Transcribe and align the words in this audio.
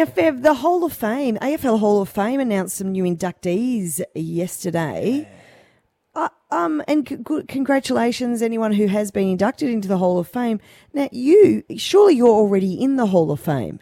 Now, 0.00 0.06
Fev, 0.06 0.42
the 0.42 0.54
Hall 0.54 0.82
of 0.82 0.94
Fame, 0.94 1.36
AFL 1.42 1.78
Hall 1.78 2.00
of 2.00 2.08
Fame 2.08 2.40
announced 2.40 2.74
some 2.78 2.90
new 2.92 3.04
inductees 3.04 4.00
yesterday. 4.14 5.28
Uh, 6.14 6.30
um, 6.50 6.82
and 6.88 7.06
c- 7.06 7.16
good, 7.16 7.48
congratulations, 7.48 8.40
anyone 8.40 8.72
who 8.72 8.86
has 8.86 9.10
been 9.10 9.28
inducted 9.28 9.68
into 9.68 9.88
the 9.88 9.98
Hall 9.98 10.18
of 10.18 10.26
Fame. 10.26 10.58
Now, 10.94 11.10
you, 11.12 11.64
surely 11.76 12.14
you're 12.14 12.28
already 12.28 12.82
in 12.82 12.96
the 12.96 13.04
Hall 13.08 13.30
of 13.30 13.40
Fame. 13.40 13.80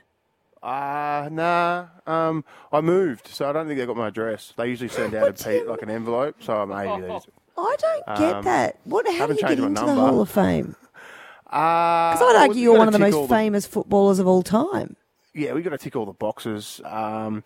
Uh, 0.61 1.29
nah. 1.31 1.87
Um, 2.05 2.45
I 2.73 2.81
moved, 2.81 3.29
so 3.29 3.49
I 3.49 3.53
don't 3.53 3.69
think 3.69 3.79
they 3.79 3.87
got 3.87 3.97
my 3.97 4.09
address. 4.09 4.53
They 4.57 4.67
usually 4.71 4.89
send 4.89 5.15
out 5.15 5.23
a 5.23 5.27
What 5.27 5.37
do 5.37 5.53
you- 5.53 5.61
pe- 5.63 5.67
like 5.71 5.83
an 5.83 5.91
envelope, 5.91 6.43
so 6.43 6.67
maybe 6.67 7.01
they. 7.03 7.11
I 7.57 7.77
don't 7.79 8.07
get 8.19 8.35
Um, 8.39 8.45
that. 8.45 8.77
What? 8.83 9.07
How 9.07 9.13
do 9.13 9.19
haven't 9.19 9.37
you 9.37 9.43
get 9.43 9.49
changed 9.51 9.63
my 9.63 9.69
into 9.69 9.81
the 9.83 9.87
number. 9.87 10.01
Hall 10.03 10.21
of 10.21 10.29
Fame? 10.31 10.75
Uh, 11.51 12.13
Because 12.13 12.35
I'd 12.35 12.49
argue 12.49 12.61
you're 12.61 12.77
one 12.77 12.89
of 12.89 12.93
the 12.93 12.99
most 12.99 13.31
famous 13.31 13.67
footballers 13.67 14.19
of 14.19 14.27
all 14.27 14.43
time. 14.43 14.97
Yeah, 15.39 15.53
we've 15.53 15.65
got 15.65 15.71
to 15.71 15.79
tick 15.79 15.97
all 15.97 16.07
the 16.07 16.13
boxes. 16.13 16.81
Um, 16.85 17.45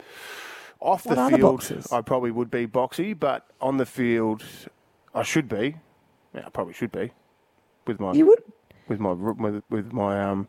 off 0.81 1.07
What 1.07 1.15
the 1.17 1.29
the 1.31 1.37
field, 1.37 1.53
boxes? 1.59 1.93
I 1.93 2.01
probably 2.01 2.31
would 2.31 2.51
be 2.51 2.67
boxy, 2.67 3.19
but 3.19 3.47
on 3.61 3.77
the 3.77 3.87
field, 3.87 4.43
I 5.15 5.23
should 5.23 5.49
be. 5.49 5.77
Yeah, 6.35 6.43
I 6.47 6.51
probably 6.51 6.73
should 6.75 6.91
be. 6.93 7.13
With 7.87 8.01
my 8.01 8.13
You 8.13 8.27
would 8.27 8.43
with 8.89 8.99
my 9.01 9.13
with, 9.13 9.63
with 9.71 9.93
my 9.93 10.21
um 10.23 10.49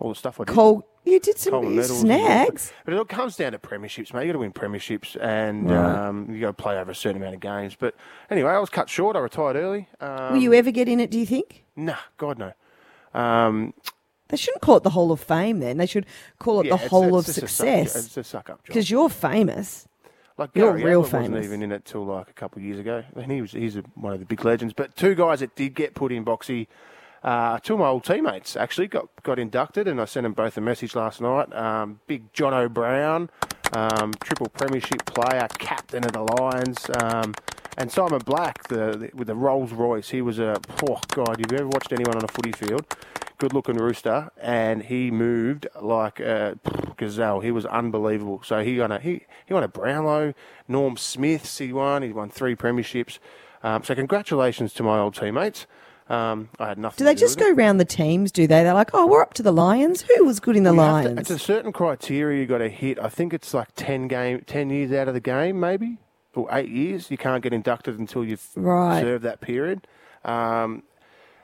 all 0.00 0.08
the 0.10 0.14
stuff 0.14 0.40
I 0.40 0.44
did. 0.44 0.54
call. 0.54 0.86
You 1.04 1.18
did 1.18 1.36
some 1.36 1.50
Coleman 1.52 1.74
medals 1.76 2.02
and 2.02 2.08
snags. 2.12 2.72
But 2.84 2.94
it 2.94 2.96
all 2.96 3.04
comes 3.04 3.34
down 3.36 3.52
to 3.52 3.58
premierships, 3.58 4.14
mate. 4.14 4.22
You 4.26 4.28
got 4.28 4.32
to 4.34 4.38
win 4.38 4.52
premierships, 4.52 5.16
and 5.20 5.68
Right. 5.68 6.06
um, 6.08 6.32
you 6.32 6.40
got 6.40 6.46
to 6.56 6.62
play 6.62 6.78
over 6.78 6.92
a 6.92 6.94
certain 6.94 7.20
amount 7.20 7.34
of 7.34 7.40
games. 7.40 7.74
But 7.76 7.96
anyway, 8.30 8.52
I 8.52 8.58
was 8.60 8.70
cut 8.70 8.88
short. 8.88 9.16
I 9.16 9.18
retired 9.18 9.56
early. 9.56 9.88
Um, 10.00 10.32
Will 10.34 10.40
you 10.42 10.54
ever 10.54 10.70
get 10.70 10.88
in 10.88 11.00
it? 11.00 11.10
Do 11.10 11.18
you 11.18 11.26
think? 11.26 11.64
Nah, 11.74 11.96
God 12.18 12.38
no. 12.38 12.52
Um, 13.20 13.74
They 14.32 14.38
shouldn't 14.38 14.62
call 14.62 14.78
it 14.78 14.82
the 14.82 14.90
Hall 14.90 15.12
of 15.12 15.20
Fame. 15.20 15.60
Then 15.60 15.76
they 15.76 15.86
should 15.86 16.06
call 16.40 16.60
it 16.60 16.66
yeah, 16.66 16.70
the 16.70 16.74
it's- 16.76 16.90
Hall 16.90 17.18
it's 17.18 17.28
of 17.28 17.34
just 17.34 17.38
a 17.38 17.48
suck- 17.48 17.66
Success 17.86 18.06
it's 18.06 18.16
a 18.16 18.24
suck 18.24 18.48
up 18.50 18.56
job. 18.64 18.66
because 18.66 18.90
you're 18.90 19.08
famous. 19.10 19.86
Like 20.38 20.50
You're 20.54 20.70
Gary 20.72 20.84
real 20.84 21.00
Ablett 21.00 21.12
wasn't 21.12 21.34
famous. 21.34 21.44
even 21.46 21.62
in 21.62 21.70
it 21.72 21.84
till 21.84 22.06
like 22.06 22.30
a 22.30 22.32
couple 22.32 22.58
of 22.60 22.64
years 22.64 22.78
ago. 22.80 23.04
And 23.14 23.30
he 23.30 23.42
was 23.42 23.52
he's 23.52 23.76
a, 23.76 23.82
one 23.94 24.14
of 24.14 24.18
the 24.20 24.24
big 24.24 24.42
legends. 24.44 24.72
But 24.72 24.96
two 24.96 25.14
guys 25.14 25.40
that 25.40 25.54
did 25.54 25.74
get 25.74 25.94
put 25.94 26.10
in 26.10 26.24
boxy, 26.24 26.66
uh, 27.22 27.58
two 27.58 27.74
of 27.74 27.80
my 27.80 27.88
old 27.88 28.04
teammates 28.04 28.56
actually 28.56 28.86
got 28.88 29.08
got 29.22 29.38
inducted, 29.38 29.86
and 29.86 30.00
I 30.00 30.06
sent 30.06 30.24
them 30.24 30.32
both 30.32 30.56
a 30.56 30.62
message 30.62 30.96
last 30.96 31.20
night. 31.20 31.52
Um, 31.54 32.00
big 32.06 32.32
Jono 32.32 32.72
Brown, 32.72 33.28
um, 33.74 34.14
triple 34.24 34.48
premiership 34.48 35.04
player, 35.04 35.46
captain 35.58 36.04
of 36.04 36.12
the 36.12 36.22
Lions. 36.22 36.88
Um, 37.02 37.34
and 37.76 37.90
Simon 37.92 38.20
Black, 38.24 38.66
the, 38.68 38.96
the 38.96 39.10
with 39.14 39.28
the 39.28 39.34
Rolls 39.34 39.72
Royce, 39.72 40.08
he 40.08 40.22
was 40.22 40.38
a 40.38 40.58
oh 40.88 40.98
god. 41.08 41.38
Have 41.40 41.52
you 41.52 41.58
ever 41.58 41.68
watched 41.68 41.92
anyone 41.92 42.16
on 42.16 42.24
a 42.24 42.28
footy 42.28 42.52
field? 42.52 42.86
Good 43.42 43.54
looking 43.54 43.76
rooster, 43.76 44.30
and 44.40 44.84
he 44.84 45.10
moved 45.10 45.66
like 45.80 46.20
a 46.20 46.56
gazelle. 46.96 47.40
He 47.40 47.50
was 47.50 47.66
unbelievable. 47.66 48.40
So 48.44 48.62
he 48.62 48.78
won 48.78 48.92
a 48.92 49.00
he, 49.00 49.22
he 49.44 49.52
won 49.52 49.64
a 49.64 49.68
Brownlow. 49.68 50.32
Norm 50.68 50.96
Smiths 50.96 51.58
he 51.58 51.72
won. 51.72 52.02
He 52.02 52.12
won 52.12 52.30
three 52.30 52.54
premierships. 52.54 53.18
Um, 53.64 53.82
so 53.82 53.96
congratulations 53.96 54.72
to 54.74 54.84
my 54.84 54.96
old 55.00 55.16
teammates. 55.16 55.66
Um, 56.08 56.50
I 56.60 56.68
had 56.68 56.78
nothing. 56.78 56.98
Do 56.98 57.04
they 57.04 57.14
to 57.16 57.20
just 57.20 57.36
it. 57.36 57.40
go 57.40 57.50
round 57.50 57.80
the 57.80 57.84
teams? 57.84 58.30
Do 58.30 58.46
they? 58.46 58.62
They're 58.62 58.74
like, 58.74 58.90
oh, 58.94 59.08
we're 59.08 59.22
up 59.22 59.34
to 59.34 59.42
the 59.42 59.50
Lions. 59.52 60.02
Who 60.02 60.24
was 60.24 60.38
good 60.38 60.54
in 60.56 60.62
the 60.62 60.72
You 60.72 60.78
have 60.78 61.02
to- 61.02 61.08
Lions? 61.08 61.20
it's 61.22 61.30
a 61.30 61.38
certain 61.40 61.72
criteria 61.72 62.38
you 62.38 62.46
got 62.46 62.58
to 62.58 62.68
hit. 62.68 63.00
I 63.00 63.08
think 63.08 63.34
it's 63.34 63.52
like 63.52 63.70
ten 63.74 64.06
game, 64.06 64.42
ten 64.46 64.70
years 64.70 64.92
out 64.92 65.08
of 65.08 65.14
the 65.14 65.20
game, 65.20 65.58
maybe 65.58 65.98
or 66.36 66.46
eight 66.52 66.68
years. 66.68 67.10
You 67.10 67.18
can't 67.18 67.42
get 67.42 67.52
inducted 67.52 67.98
until 67.98 68.24
you've 68.24 68.46
Right. 68.54 69.00
served 69.00 69.24
that 69.24 69.40
period. 69.40 69.88
Um, 70.24 70.84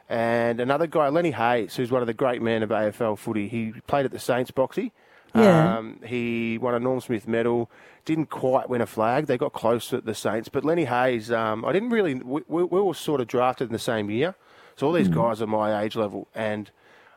and 0.09 0.61
another 0.61 0.87
guy, 0.87 1.09
Lenny 1.09 1.33
Hayes, 1.33 1.77
who's 1.77 1.91
one 1.91 2.03
of 2.03 2.07
the 2.07 2.15
great 2.15 2.41
men 2.41 2.63
of 2.63 2.71
AFL 2.71 3.19
footy. 3.19 3.49
He 3.49 3.75
played 3.87 4.07
at 4.07 4.13
the 4.13 4.19
Saints 4.19 4.51
boxy. 4.51 4.93
Yeah. 5.35 5.77
Um, 5.77 6.01
he 6.05 6.57
won 6.59 6.75
a 6.75 6.81
Norm 6.81 7.01
Smith 7.01 7.29
medal. 7.29 7.71
Didn't 8.07 8.31
quite 8.31 8.71
win 8.71 8.81
a 8.81 8.87
flag. 8.87 9.27
They 9.27 9.37
got 9.37 9.53
close 9.53 9.93
at 9.93 10.07
the 10.07 10.15
Saints, 10.15 10.49
but 10.49 10.65
Lenny 10.65 10.87
Hayes. 10.87 11.31
Um, 11.31 11.65
I 11.65 11.73
didn't 11.73 11.91
really. 11.91 12.15
We, 12.15 12.43
we, 12.49 12.65
we 12.65 12.81
were 12.81 12.95
sort 12.95 13.21
of 13.21 13.27
drafted 13.27 13.69
in 13.69 13.73
the 13.73 13.79
same 13.79 14.11
year, 14.11 14.35
so 14.77 14.87
all 14.87 14.93
these 14.95 15.09
guys 15.09 15.43
are 15.43 15.47
my 15.47 15.83
age 15.83 15.97
level. 15.97 16.29
And 16.35 16.71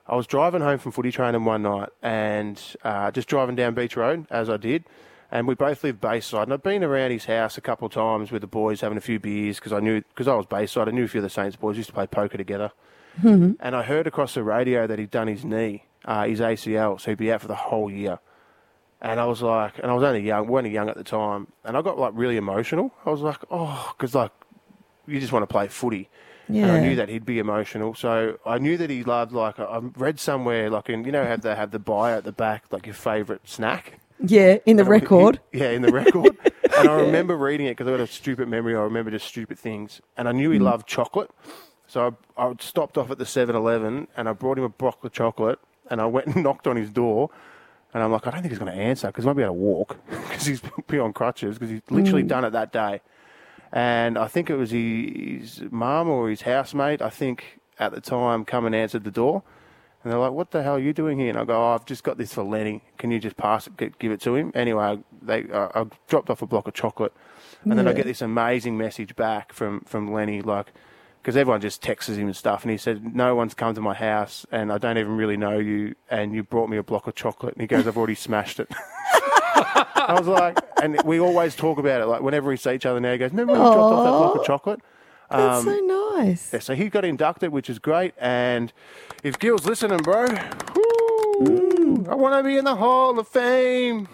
I 0.07 0.15
was 0.15 0.27
driving 0.27 0.61
home 0.61 0.79
from 0.79 0.91
footy 0.91 1.11
training 1.11 1.45
one 1.45 1.63
night, 1.63 1.89
and 2.01 2.61
uh, 2.83 3.11
just 3.11 3.29
driving 3.29 3.55
down 3.55 3.73
Beach 3.73 3.95
Road 3.95 4.27
as 4.29 4.49
I 4.49 4.57
did. 4.57 4.83
And 5.31 5.47
we 5.47 5.55
both 5.55 5.83
live 5.85 6.01
Bayside, 6.01 6.43
and 6.43 6.53
I've 6.53 6.61
been 6.61 6.83
around 6.83 7.11
his 7.11 7.23
house 7.25 7.57
a 7.57 7.61
couple 7.61 7.85
of 7.85 7.93
times 7.93 8.31
with 8.31 8.41
the 8.41 8.47
boys 8.47 8.81
having 8.81 8.97
a 8.97 9.01
few 9.01 9.17
beers 9.17 9.55
because 9.57 9.71
I 9.71 9.79
knew 9.79 10.01
because 10.01 10.27
I 10.27 10.35
was 10.35 10.45
Bayside. 10.45 10.89
I 10.89 10.91
knew 10.91 11.05
a 11.05 11.07
few 11.07 11.19
of 11.19 11.23
the 11.23 11.29
Saints 11.29 11.55
boys 11.55 11.77
used 11.77 11.87
to 11.87 11.93
play 11.93 12.05
poker 12.05 12.37
together. 12.37 12.71
And 13.61 13.75
I 13.75 13.83
heard 13.83 14.07
across 14.07 14.33
the 14.33 14.43
radio 14.43 14.87
that 14.87 14.99
he'd 14.99 15.11
done 15.11 15.27
his 15.27 15.45
knee, 15.45 15.85
uh, 16.05 16.25
his 16.25 16.39
ACL, 16.41 16.99
so 16.99 17.11
he'd 17.11 17.17
be 17.17 17.31
out 17.31 17.41
for 17.41 17.47
the 17.47 17.55
whole 17.55 17.89
year. 17.89 18.19
And 19.01 19.19
I 19.19 19.25
was 19.25 19.41
like, 19.41 19.79
and 19.79 19.89
I 19.89 19.93
was 19.93 20.03
only 20.03 20.19
young, 20.21 20.47
we 20.47 20.57
only 20.57 20.69
young 20.69 20.89
at 20.89 20.95
the 20.97 21.03
time, 21.03 21.47
and 21.63 21.75
I 21.77 21.81
got 21.81 21.97
like 21.97 22.11
really 22.13 22.37
emotional. 22.37 22.93
I 23.05 23.09
was 23.09 23.21
like, 23.21 23.39
oh, 23.49 23.93
because 23.97 24.13
like 24.13 24.31
you 25.07 25.19
just 25.19 25.31
want 25.31 25.43
to 25.43 25.47
play 25.47 25.67
footy. 25.69 26.09
And 26.63 26.71
I 26.71 26.79
knew 26.81 26.95
that 26.97 27.07
he'd 27.07 27.25
be 27.25 27.39
emotional, 27.39 27.95
so 27.95 28.37
I 28.45 28.57
knew 28.57 28.75
that 28.77 28.89
he 28.89 29.03
loved 29.05 29.31
like 29.31 29.57
I 29.59 29.79
read 29.95 30.19
somewhere 30.19 30.69
like 30.69 30.89
in 30.89 31.05
you 31.05 31.11
know 31.13 31.23
have 31.23 31.41
they 31.41 31.55
have 31.55 31.71
the 31.71 31.79
bio 31.79 32.17
at 32.17 32.25
the 32.25 32.33
back 32.33 32.65
like 32.71 32.85
your 32.85 32.95
favourite 32.95 33.47
snack. 33.47 34.00
Yeah, 34.23 34.57
in 34.65 34.77
the 34.77 34.83
And 34.83 34.89
I- 34.89 34.91
record. 34.91 35.39
Yeah, 35.51 35.69
in 35.71 35.81
the 35.81 35.91
record. 35.91 36.37
and 36.77 36.89
I 36.89 36.99
remember 37.01 37.35
reading 37.37 37.67
it 37.67 37.71
because 37.71 37.87
I 37.87 37.91
got 37.91 37.99
a 37.99 38.07
stupid 38.07 38.47
memory. 38.47 38.75
I 38.75 38.79
remember 38.81 39.11
just 39.11 39.27
stupid 39.27 39.57
things. 39.59 40.01
And 40.17 40.27
I 40.27 40.31
knew 40.31 40.51
he 40.51 40.59
Mm. 40.59 40.63
loved 40.63 40.87
chocolate. 40.87 41.29
So 41.87 42.15
I, 42.37 42.43
I 42.47 42.53
stopped 42.59 42.97
off 42.97 43.11
at 43.11 43.17
the 43.17 43.25
7 43.25 43.55
Eleven 43.55 44.07
and 44.15 44.29
I 44.29 44.33
brought 44.33 44.57
him 44.57 44.63
a 44.63 44.69
block 44.69 45.03
of 45.03 45.11
chocolate 45.11 45.59
and 45.89 45.99
I 45.99 46.05
went 46.05 46.27
and 46.27 46.43
knocked 46.43 46.67
on 46.67 46.75
his 46.77 46.89
door. 46.89 47.29
And 47.93 48.01
I'm 48.01 48.11
like, 48.11 48.25
I 48.25 48.31
don't 48.31 48.41
think 48.41 48.51
he's 48.53 48.59
going 48.59 48.71
to 48.71 48.77
answer 48.79 49.07
because 49.07 49.25
he 49.25 49.27
might 49.27 49.35
be 49.35 49.43
able 49.43 49.55
to 49.55 49.59
walk 49.59 49.97
because 50.09 50.45
he's 50.45 50.61
been 50.87 51.01
on 51.01 51.11
crutches 51.13 51.55
because 51.57 51.69
he's 51.69 51.81
literally 51.89 52.23
done 52.23 52.45
it 52.45 52.51
that 52.51 52.71
day. 52.71 53.01
And 53.73 54.17
I 54.17 54.27
think 54.27 54.49
it 54.49 54.55
was 54.55 54.71
his, 54.71 55.57
his 55.57 55.71
mum 55.71 56.09
or 56.09 56.29
his 56.29 56.41
housemate, 56.41 57.01
I 57.01 57.09
think 57.09 57.59
at 57.79 57.91
the 57.93 58.01
time, 58.01 58.45
come 58.45 58.65
and 58.65 58.73
answered 58.75 59.03
the 59.03 59.11
door. 59.11 59.43
And 60.03 60.11
they're 60.11 60.19
like, 60.19 60.31
"What 60.31 60.51
the 60.51 60.63
hell 60.63 60.75
are 60.75 60.79
you 60.79 60.93
doing 60.93 61.19
here?" 61.19 61.29
And 61.29 61.37
I 61.37 61.45
go, 61.45 61.61
oh, 61.61 61.73
"I've 61.75 61.85
just 61.85 62.03
got 62.03 62.17
this 62.17 62.33
for 62.33 62.43
Lenny. 62.43 62.83
Can 62.97 63.11
you 63.11 63.19
just 63.19 63.37
pass 63.37 63.67
it, 63.67 63.99
give 63.99 64.11
it 64.11 64.21
to 64.21 64.35
him?" 64.35 64.51
Anyway, 64.55 64.99
they 65.21 65.45
uh, 65.51 65.69
I 65.75 65.85
dropped 66.07 66.29
off 66.29 66.41
a 66.41 66.47
block 66.47 66.67
of 66.67 66.73
chocolate, 66.73 67.13
and 67.63 67.77
then 67.77 67.87
I 67.87 67.93
get 67.93 68.05
this 68.05 68.21
amazing 68.21 68.77
message 68.77 69.15
back 69.15 69.53
from 69.53 69.81
from 69.81 70.11
Lenny, 70.11 70.41
like, 70.41 70.73
because 71.21 71.37
everyone 71.37 71.61
just 71.61 71.83
texts 71.83 72.15
him 72.15 72.25
and 72.25 72.35
stuff, 72.35 72.63
and 72.63 72.71
he 72.71 72.77
said, 72.77 73.15
"No 73.15 73.35
one's 73.35 73.53
come 73.53 73.75
to 73.75 73.81
my 73.81 73.93
house, 73.93 74.45
and 74.51 74.71
I 74.71 74.79
don't 74.79 74.97
even 74.97 75.15
really 75.17 75.37
know 75.37 75.59
you, 75.59 75.95
and 76.09 76.33
you 76.33 76.43
brought 76.43 76.69
me 76.69 76.77
a 76.77 76.83
block 76.83 77.05
of 77.07 77.13
chocolate." 77.15 77.53
And 77.53 77.61
he 77.61 77.67
goes, 77.67 77.87
"I've 77.87 77.97
already 77.97 78.15
smashed 78.15 78.59
it." 78.59 78.69
I 79.13 80.15
was 80.17 80.27
like, 80.27 80.57
and 80.81 80.99
we 81.03 81.19
always 81.19 81.55
talk 81.55 81.77
about 81.77 82.01
it, 82.01 82.05
like 82.07 82.21
whenever 82.21 82.49
we 82.49 82.57
see 82.57 82.71
each 82.73 82.87
other 82.87 82.99
now, 82.99 83.11
he 83.11 83.19
goes, 83.19 83.31
"Remember 83.31 83.53
when 83.53 83.61
you 83.61 83.67
dropped 83.67 83.93
off 83.93 84.03
that 84.05 84.09
block 84.09 84.35
of 84.37 84.45
chocolate?" 84.45 84.79
That's 85.31 85.59
Um, 85.59 85.65
so 85.65 86.15
nice. 86.15 86.49
yeah, 86.53 86.59
so 86.59 86.75
he 86.75 86.89
got 86.89 87.05
inducted, 87.05 87.51
which 87.51 87.69
is 87.69 87.79
great. 87.79 88.13
And 88.17 88.71
if 89.23 89.39
Gil's 89.39 89.65
listening, 89.65 89.99
bro, 89.99 90.25
whoo, 90.75 92.05
I 92.09 92.15
want 92.15 92.37
to 92.37 92.43
be 92.43 92.57
in 92.57 92.65
the 92.65 92.75
Hall 92.75 93.17
of 93.17 93.27
Fame. 93.27 94.07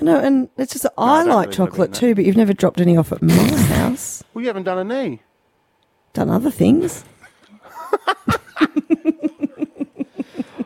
No, 0.00 0.18
and 0.18 0.48
it's 0.56 0.72
just 0.72 0.86
I 0.96 1.24
don't 1.24 1.34
like 1.34 1.46
really 1.48 1.56
chocolate 1.56 1.92
too, 1.94 2.14
but 2.14 2.24
you've 2.24 2.36
never 2.36 2.52
dropped 2.52 2.80
any 2.80 2.96
off 2.96 3.10
at 3.12 3.20
my 3.22 3.34
house. 3.34 4.22
Well, 4.34 4.42
you 4.42 4.48
haven't 4.48 4.64
done 4.64 4.78
a 4.78 4.84
knee. 4.84 5.22
Done 6.12 6.30
other 6.30 6.50
things. 6.50 7.04